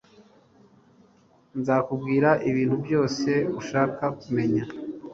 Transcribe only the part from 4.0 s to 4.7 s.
kumenya.